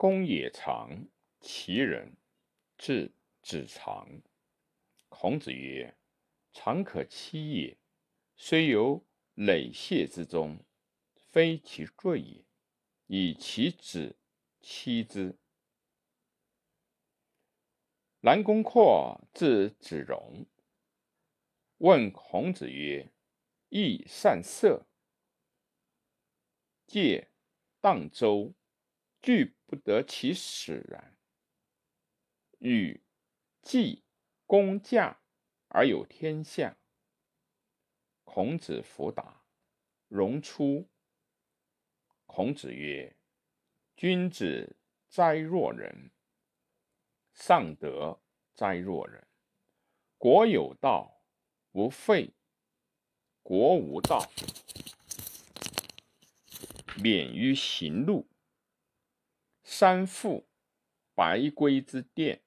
[0.00, 1.08] 公也长，
[1.42, 2.16] 其人，
[2.78, 4.22] 至子长。
[5.10, 5.94] 孔子曰
[6.54, 7.76] ：“长可欺也，
[8.34, 9.04] 虽有
[9.34, 10.64] 累谢之中，
[11.30, 12.42] 非其罪也。
[13.08, 14.16] 以其子
[14.62, 15.38] 欺之。”
[18.24, 20.46] 南宫括字子荣，
[21.76, 23.12] 问孔子曰
[23.68, 24.86] ：“益善射，
[26.86, 27.28] 借
[27.82, 28.54] 荡舟，
[29.20, 31.16] 具不得其使然。
[32.58, 33.04] 与
[33.62, 34.02] 季
[34.44, 35.20] 公驾
[35.68, 36.76] 而有天下。”
[38.24, 39.44] 孔子弗答。
[40.08, 40.90] 荣出。
[42.26, 43.16] 孔子曰
[43.94, 44.76] ：“君子
[45.08, 46.10] 哉若人！
[47.32, 48.20] 上德
[48.52, 49.28] 哉若人！
[50.18, 51.22] 国有道，
[51.70, 52.34] 不废；
[53.44, 54.28] 国无道，
[57.00, 58.29] 免于行路。
[59.80, 60.46] 三父，
[61.14, 62.42] 白圭之殿，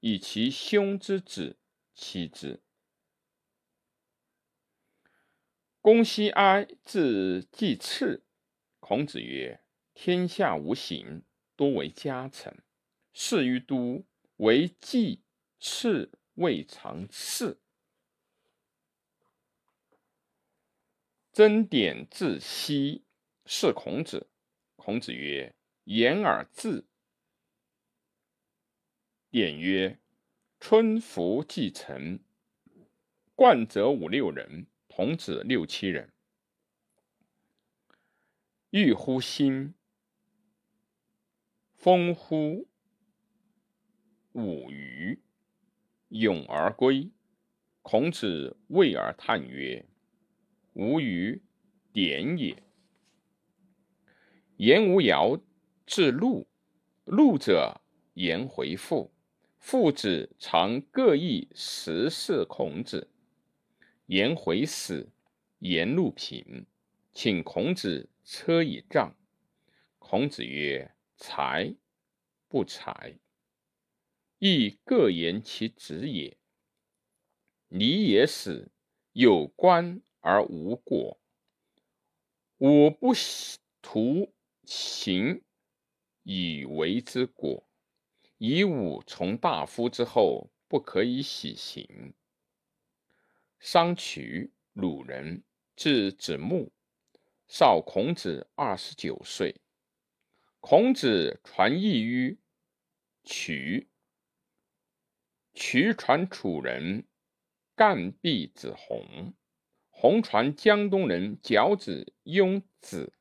[0.00, 1.56] 以其兄之子
[1.94, 2.64] 欺之。
[5.80, 8.24] 公西哀字季次。
[8.80, 9.62] 孔子曰
[9.94, 11.22] ：“天下无形，
[11.54, 12.60] 多为家臣。
[13.12, 14.04] 事于都，
[14.38, 15.22] 为季
[15.60, 17.62] 次未尝次。”
[21.32, 23.04] 曾点自西。
[23.46, 24.28] 是孔子。
[24.74, 25.54] 孔子曰
[25.88, 26.84] ：“言而至。”
[29.32, 29.98] 典曰
[30.60, 32.20] ：“春服既成，
[33.34, 36.12] 冠者五六人，童子六七人。
[38.68, 39.72] 欲乎心，
[41.74, 42.68] 风乎
[44.32, 45.20] 舞雩，
[46.08, 47.10] 咏而归。
[47.80, 49.86] 孔子谓而叹曰
[50.74, 51.42] ：‘吾与
[51.92, 52.62] 典也。’”
[54.58, 55.40] 言无尧
[55.88, 56.46] 至陆，
[57.06, 57.80] 陆者
[58.12, 59.10] 言回复。
[59.58, 63.08] 父子常各异十事孔子。
[64.04, 65.08] 颜回死，
[65.60, 66.66] 颜路平，
[67.14, 69.16] 请孔子车以葬。
[69.98, 71.74] 孔子曰：“才
[72.48, 73.14] 不才，
[74.38, 76.36] 亦各言其职也。
[77.68, 78.70] 礼也死，
[79.14, 81.18] 有官而无果。
[82.58, 83.14] 我不
[83.80, 84.30] 徒。”
[84.70, 85.40] 行
[86.22, 87.68] 以为之果，
[88.38, 92.14] 以武从大夫之后，不可以喜行。
[93.58, 95.42] 商渠鲁人，
[95.74, 96.70] 字子木，
[97.48, 99.60] 少孔子二十九岁。
[100.60, 102.38] 孔子传译于
[103.24, 103.88] 渠，
[105.54, 107.06] 渠传楚人
[107.74, 109.34] 干毕子弘，
[109.90, 113.12] 弘传江东人角子雍子。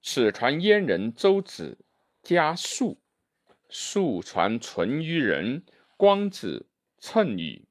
[0.00, 1.78] 此传燕人周子
[2.24, 3.02] 家述，
[3.68, 5.62] 述传淳于人
[5.98, 7.68] 光子称语，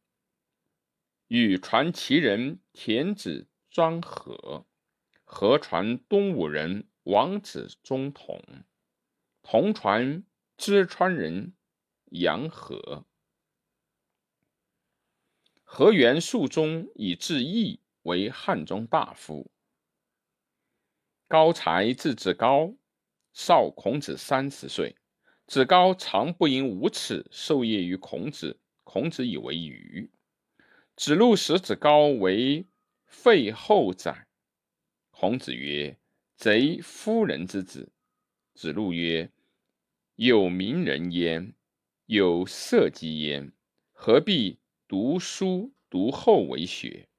[1.28, 4.68] 与传其人田子庄和，
[5.24, 8.40] 合传东吴人王子中同，
[9.42, 10.24] 同传
[10.56, 11.56] 淄川人
[12.12, 13.08] 杨和。
[15.64, 19.50] 河源肃中以至义为汉中大夫。
[21.28, 22.76] 高才字子高，
[23.34, 24.96] 少孔子三十岁。
[25.46, 30.10] 子高常不因无耻受业于孔子，孔子以为愚。
[30.96, 32.66] 子路使子高为
[33.06, 34.28] 废后宰。
[35.12, 36.00] 孔子曰
[36.38, 37.92] ：“贼夫人之子。”
[38.56, 39.32] 子路曰
[40.16, 41.54] ：“有名人焉，
[42.06, 43.52] 有社稷焉，
[43.92, 47.10] 何必读书读后为学？”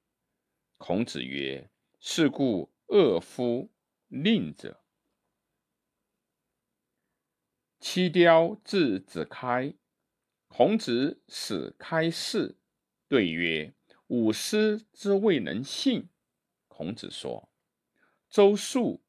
[0.77, 3.69] 孔子曰：“是故恶夫。”
[4.07, 4.83] 令者，
[7.87, 9.71] 七雕字子开。
[10.47, 12.57] 孔子使开示，
[13.07, 13.75] 对曰
[14.09, 16.09] ：“吾师之未能信。”
[16.67, 17.47] 孔子说
[18.27, 19.03] ：“周述、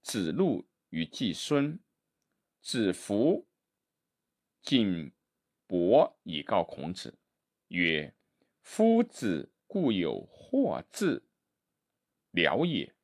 [0.00, 1.80] 子路与季孙、
[2.62, 3.48] 子服、
[4.62, 5.10] 景
[5.66, 7.18] 伯以告孔子，
[7.66, 8.14] 曰
[8.62, 11.24] ：‘夫子固有惑志
[12.30, 12.94] 了也。’”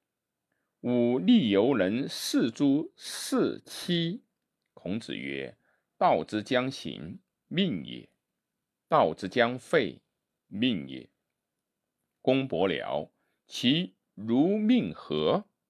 [0.83, 4.23] 吾立犹能事诸事妻。
[4.87, 5.59] 孔子曰
[5.99, 7.19] ：“道之将行，
[7.49, 8.09] 命也；
[8.87, 10.01] 道之将废，
[10.47, 11.11] 命也。”
[12.23, 13.11] 公伯僚，
[13.49, 15.49] 其如命何？